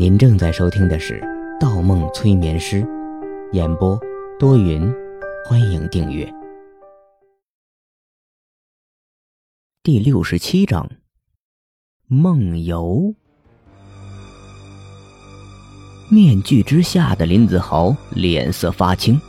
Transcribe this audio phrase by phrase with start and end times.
[0.00, 1.20] 您正在收听的是
[1.60, 2.80] 《盗梦催眠师》，
[3.52, 4.00] 演播
[4.38, 4.90] 多云，
[5.44, 6.26] 欢迎订阅。
[9.82, 10.90] 第六十七章，
[12.06, 13.14] 梦游。
[16.08, 19.20] 面具之下的林子豪脸色发青，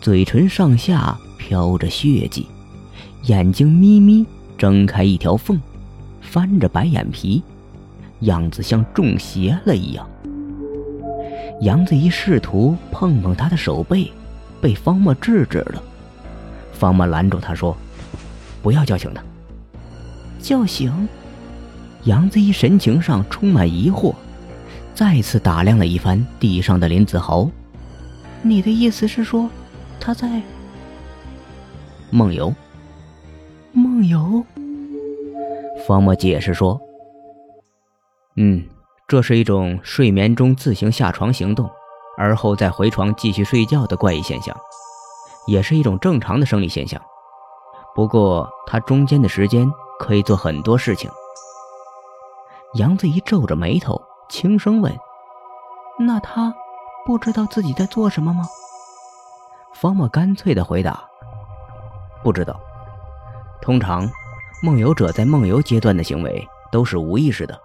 [0.00, 2.46] 嘴唇上下飘着血迹，
[3.24, 4.26] 眼睛眯眯
[4.56, 5.60] 睁开一条缝，
[6.22, 7.42] 翻着白眼皮。
[8.20, 10.08] 样子像中邪了一样。
[11.60, 14.10] 杨子怡试图碰碰他的手背，
[14.60, 15.82] 被方墨制止了。
[16.72, 17.76] 方墨拦住他说
[18.62, 19.22] ：“不要叫醒他。”
[20.38, 21.08] 叫醒？
[22.04, 24.14] 杨子怡神情上充满疑惑，
[24.94, 27.50] 再次打量了一番地上的林子豪。
[28.42, 29.48] 你的意思是说，
[29.98, 30.40] 他在
[32.10, 32.54] 梦游？
[33.72, 34.44] 梦游？
[35.86, 36.80] 方墨解释说。
[38.38, 38.62] 嗯，
[39.08, 41.70] 这是一种睡眠中自行下床行动，
[42.18, 44.54] 而后再回床继续睡觉的怪异现象，
[45.46, 47.00] 也是一种正常的生理现象。
[47.94, 49.66] 不过，它中间的时间
[49.98, 51.10] 可以做很多事情。
[52.74, 53.98] 杨子怡皱着眉头，
[54.28, 54.94] 轻声问
[55.98, 56.54] ：“那他
[57.06, 58.44] 不知道自己在做什么吗？”
[59.72, 61.02] 方墨干脆的回答
[62.22, 62.60] ：“不知道。
[63.62, 64.06] 通常，
[64.62, 67.58] 梦游者在梦游阶段的行为都是无意识的。”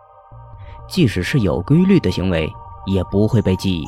[0.91, 2.53] 即使是有规律的行为，
[2.85, 3.87] 也不会被记忆。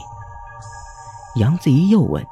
[1.36, 2.26] 杨子怡又问：“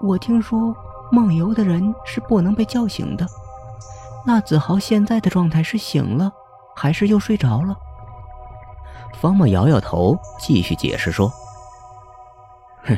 [0.00, 0.72] 我听说
[1.10, 3.26] 梦游的人是不能被叫醒的，
[4.24, 6.30] 那子豪现在的状态是醒了，
[6.76, 7.76] 还是又睡着了？”
[9.20, 11.28] 方墨摇摇头，继续解释说
[12.86, 12.96] ：“哼，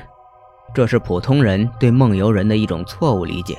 [0.75, 3.57] 这是普通人对梦游人的一种错误理解，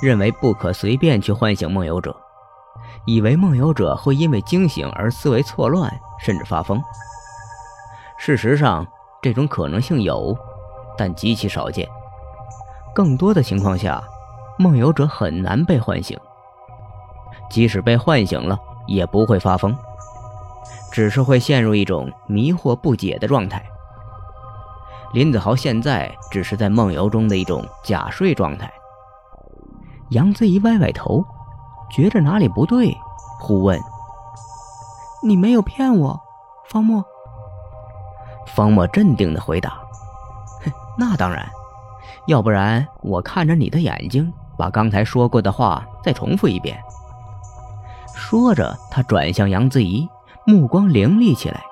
[0.00, 2.16] 认为不可随便去唤醒梦游者。”
[3.04, 6.80] 以为梦游者会因为惊醒而思维错乱，甚至发疯。
[8.16, 8.86] 事实上，
[9.20, 10.36] 这种可能性有，
[10.96, 11.88] 但极其少见。
[12.94, 14.02] 更多的情况下，
[14.56, 16.16] 梦游者很难被唤醒。
[17.50, 18.56] 即使被唤醒了，
[18.86, 19.76] 也不会发疯，
[20.92, 23.64] 只是会陷入一种迷惑不解的状态。
[25.12, 28.72] 林子豪现在只是在梦游中的一种假睡状态。
[30.10, 31.24] 杨子怡歪歪头。
[31.92, 32.96] 觉着哪里不对，
[33.38, 33.78] 忽问
[35.22, 36.18] ：“你没有骗我，
[36.70, 37.04] 方墨？”
[38.48, 39.70] 方墨镇定的回答
[40.64, 41.46] ：“哼，那当然，
[42.26, 46.82] 要不然我看着你的眼睛，把刚才说过的话再重复一遍。”
[48.16, 50.08] 说着，他转向杨子怡，
[50.46, 51.62] 目光凌厉起来。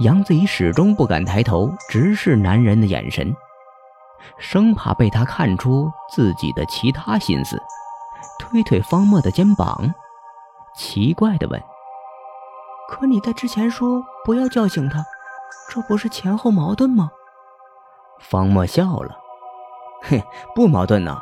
[0.00, 3.34] 杨子怡始终不敢抬头直视男人的眼神，
[4.38, 7.58] 生怕被他看出自己的其他心思。
[8.50, 9.94] 推推方墨的肩膀，
[10.74, 11.62] 奇怪的问
[12.90, 15.04] ：“可你在之前说不要叫醒他，
[15.70, 17.10] 这不是前后矛盾吗？”
[18.18, 19.16] 方墨笑了
[20.10, 20.20] ：“哼，
[20.52, 21.16] 不矛盾呢。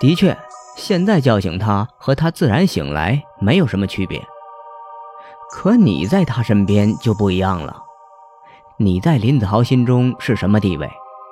[0.00, 0.36] 的确，
[0.74, 4.20] 现在叫醒他和他自然醒来没有什么区别。
[5.52, 7.80] 可你在他身边就不一样了。
[8.78, 10.90] 你在林子豪心中是什么地位？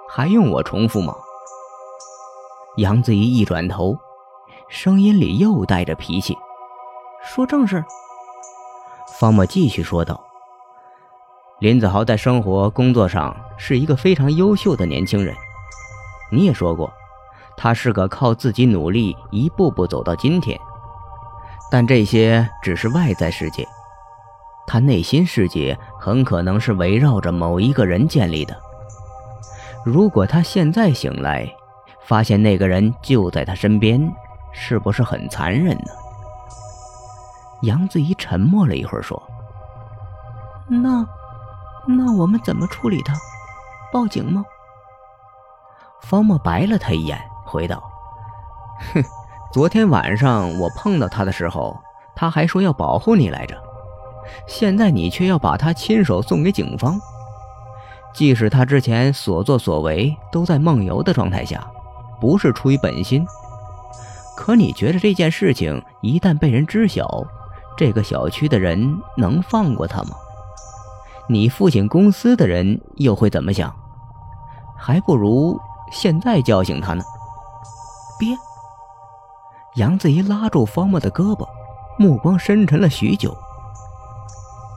[0.08, 1.12] 还用我重复吗？”
[2.78, 3.98] 杨子怡一转头。
[4.70, 6.38] 声音里又带着脾气，
[7.24, 7.84] 说正事。
[9.18, 10.24] 方墨继续说道
[11.58, 15.34] ：“林子豪在生活、工作上是一个非常优秀的年轻人。
[16.30, 16.88] 你也说过，
[17.56, 20.56] 他是个靠自己努力一步步走到今天。
[21.68, 23.66] 但这些只是外在世界，
[24.68, 28.56] 他内心世界很可能是围绕着某一个人建立的。
[29.84, 31.52] 如果他现在醒来，
[32.04, 34.00] 发现那个人就在他身边。”
[34.52, 35.92] 是不是很残忍呢？
[37.62, 39.22] 杨子怡沉默了一会儿，说
[40.66, 41.06] ：“那，
[41.86, 43.14] 那我们怎么处理他？
[43.92, 44.44] 报警吗？”
[46.00, 47.82] 方墨白了他一眼，回道
[48.94, 49.04] ：“哼，
[49.52, 51.78] 昨天晚上我碰到他的时候，
[52.16, 53.56] 他还说要保护你来着，
[54.46, 56.98] 现在你却要把他亲手送给警方。
[58.14, 61.64] 即使他之前所作所为都在梦游的状态下，
[62.18, 63.26] 不是出于本心。”
[64.40, 67.06] 可你觉得这件事情一旦被人知晓，
[67.76, 70.16] 这个小区的人能放过他吗？
[71.28, 73.70] 你父亲公司的人又会怎么想？
[74.78, 75.60] 还不如
[75.92, 77.04] 现在叫醒他呢。
[78.18, 78.34] 别！
[79.74, 81.46] 杨子怡拉住方墨的胳膊，
[81.98, 83.36] 目光深沉了许久，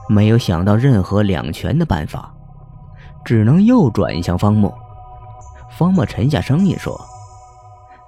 [0.10, 2.34] 没有想到任何两全的办法，
[3.24, 4.78] 只能又转向方墨。
[5.72, 7.00] 方墨沉下声音说。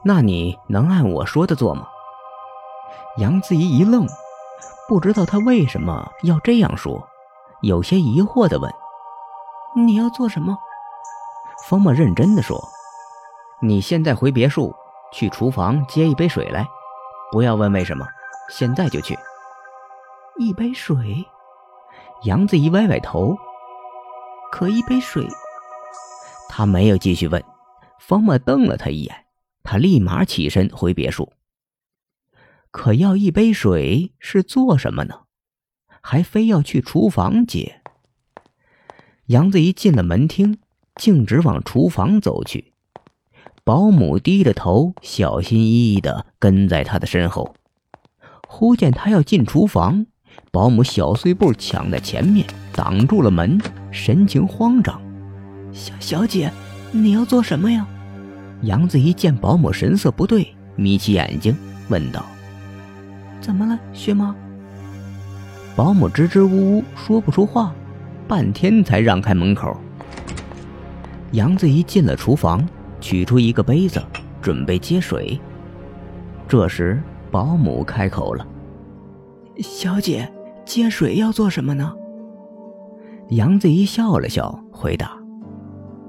[0.07, 1.87] 那你能按我说的做吗？
[3.17, 4.05] 杨子怡一愣，
[4.87, 7.07] 不知道他为什么要这样说，
[7.61, 8.71] 有些疑惑的问
[9.75, 10.55] ：“你要做什么？”
[11.67, 12.63] 方墨认真的说
[13.63, 14.75] ：“你现在回别墅，
[15.11, 16.67] 去厨房接一杯水来，
[17.31, 18.05] 不要问为什么，
[18.51, 19.17] 现在就去。”
[20.37, 21.25] 一杯水。
[22.25, 23.35] 杨子怡歪歪头。
[24.51, 25.27] 可一杯水。
[26.47, 27.43] 他没有继续问。
[27.97, 29.24] 方墨瞪了他一眼，
[29.65, 31.33] 他立马起身回别墅。
[32.71, 35.21] 可要一杯水是做什么呢？
[36.01, 37.81] 还非要去厨房接。
[39.27, 40.59] 杨子怡进了门厅，
[40.95, 42.73] 径直往厨房走去。
[43.63, 47.55] 保姆低着头，小心翼翼的跟在他的身后。
[48.47, 50.05] 忽见他要进厨房，
[50.51, 53.59] 保姆小碎步抢在前面，挡住了门，
[53.91, 55.01] 神情慌张。
[55.73, 56.51] 小小姐，
[56.91, 57.87] 你要做什么呀？
[58.61, 61.55] 杨子怡见保姆神色不对，眯起眼睛
[61.89, 62.25] 问道
[63.39, 64.35] ：“怎么了，薛妈？”
[65.75, 67.73] 保姆支支吾吾说不出话，
[68.27, 69.75] 半天才让开门口。
[71.31, 72.65] 杨子怡进了厨房，
[73.01, 74.01] 取出一个杯子，
[74.41, 75.39] 准备接水。
[76.47, 78.47] 这时，保姆开口了
[79.59, 80.31] ：“小姐，
[80.63, 81.93] 接水要做什么呢？”
[83.31, 85.11] 杨子怡笑了笑，回答。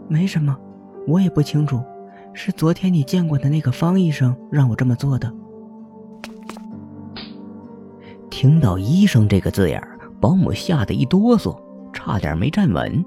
[0.08, 0.56] 没什么，
[1.08, 1.82] 我也不清楚，
[2.38, 5.32] 是昨天你见过的那个方医生让我这么做的。
[8.28, 9.82] 听到“医生”这个字眼
[10.20, 11.58] 保姆吓得一哆嗦，
[11.94, 13.02] 差点没站稳，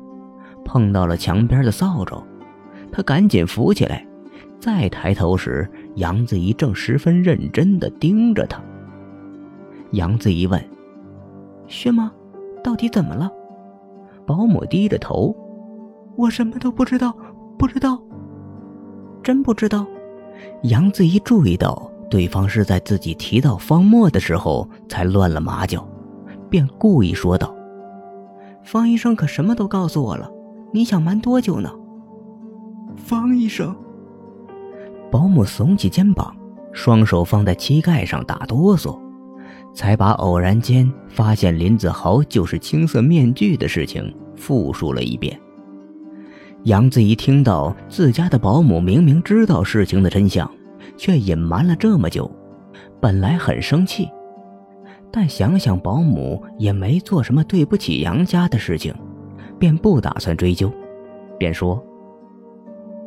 [0.65, 2.23] 碰到了墙边的扫帚，
[2.91, 4.03] 他赶紧扶起来。
[4.59, 8.59] 再抬头时，杨子怡正十分认真地盯着他。
[9.91, 10.59] 杨子怡问
[11.67, 12.11] ：“薛妈，
[12.63, 13.31] 到底怎么了？”
[14.25, 15.35] 保姆低着头。
[16.15, 17.15] 我什么都不知道，
[17.59, 18.01] 不知道，
[19.29, 19.85] 真不知道。
[20.63, 25.87] 杨子怡注意到对方是在自己提到方墨的时候才乱了马脚，
[26.49, 27.55] 便故意说道
[28.65, 30.27] ：“方医生可什么都告诉我了，
[30.73, 31.71] 你想瞒多久呢？”
[32.97, 33.75] 方医生，
[35.11, 36.35] 保姆耸起肩膀，
[36.71, 38.99] 双手放在膝盖上打哆嗦，
[39.75, 45.39] 才把偶然间发现林子豪就是青色面具的事情复述了一遍。
[46.65, 50.49] 杨子怡听到自家的保姆明明知道事情的真相，
[50.97, 52.29] 却隐瞒了这么久，
[52.99, 54.09] 本来很生气，
[55.09, 58.93] 但想想保姆也没做什么对不起杨家的事情，
[59.57, 60.69] 便不打算追究，
[61.37, 61.81] 便说：“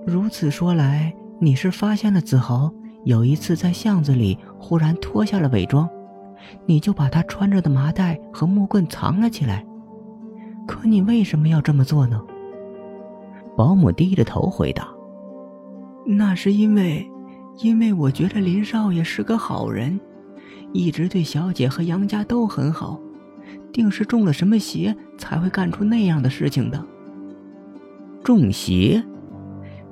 [0.07, 2.73] 如此说来，你是发现了子豪
[3.05, 5.87] 有一次在巷子里忽然脱下了伪装，
[6.65, 9.63] 你就把他穿着的麻袋和木棍藏了起来。
[10.67, 12.19] 可你为什么要这么做呢？”
[13.57, 14.89] 保姆低着头回答
[16.07, 17.09] ：“那是因为，
[17.59, 20.01] 因为我觉得林少爷是个好人，
[20.73, 22.99] 一直对小姐和杨家都很好，
[23.73, 26.85] 定是中了什么邪才会干出那样的事情的。
[28.25, 29.03] 中邪？”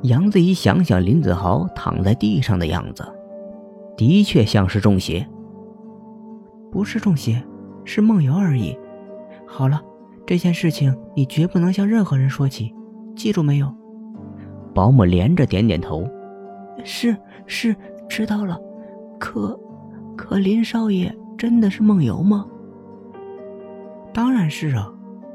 [0.05, 3.07] 杨子怡想想林子豪躺在地上的样子，
[3.99, 5.29] 的确像是中邪。
[6.73, 7.43] 不是中邪，
[7.85, 8.75] 是梦游而已。
[9.47, 9.83] 好了，
[10.27, 12.73] 这件事情你绝不能向任何人说起。
[13.21, 13.71] 记住没有？
[14.73, 16.09] 保姆连着点点头。
[16.85, 17.15] 是
[17.45, 17.77] 是，
[18.09, 18.59] 知道了。
[19.19, 19.61] 可，
[20.17, 22.47] 可林少爷真的是梦游吗？
[24.15, 24.91] 当然是啊，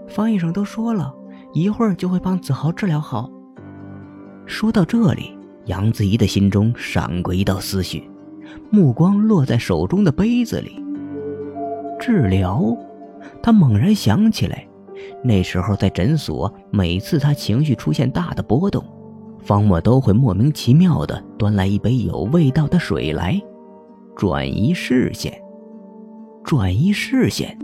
[0.08, 1.14] 方医生都说了，
[1.54, 3.30] 一会儿就会帮子豪治疗好。
[4.48, 8.10] 说到这里，杨子怡的心中闪过一道思绪，
[8.72, 10.84] 目光落在手中的杯子里。
[12.00, 12.76] 治疗，
[13.44, 14.68] 他猛然想起来。
[15.24, 18.84] 那时候在诊所，每次他情绪出现大的波动，
[19.40, 23.42] 方墨都会莫名其妙的端来一杯有味道的水来，
[24.16, 25.34] 转移视线。
[26.44, 27.58] 转移视线。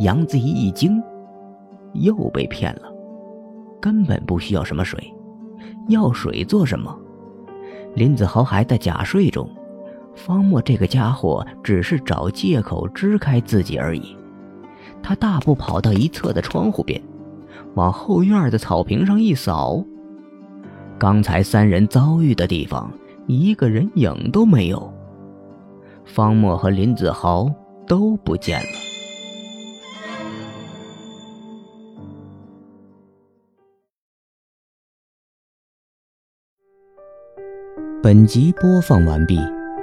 [0.00, 1.02] 杨子怡一惊，
[1.94, 2.82] 又被骗了，
[3.80, 5.00] 根本不需要什么水，
[5.88, 6.94] 要水做什么？
[7.94, 9.48] 林子豪还在假睡中，
[10.14, 14.16] 方墨这个家伙只是找借口支开自己而已。
[15.02, 17.00] 他大步跑到一侧的窗户边，
[17.74, 19.84] 往后院的草坪上一扫，
[20.98, 22.92] 刚才三人遭遇的地方，
[23.26, 24.92] 一个人影都没有。
[26.04, 27.50] 方墨和林子豪
[27.86, 28.66] 都不见了。
[38.02, 39.38] 本集播放完毕，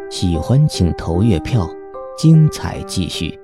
[0.09, 1.69] 喜欢请投月票，
[2.17, 3.39] 精彩继续。